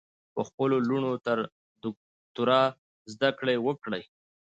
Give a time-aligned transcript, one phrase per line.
[0.33, 1.37] په خپلو لوڼو تر
[1.83, 2.61] دوکترا
[3.13, 4.03] ذدکړي وکړئ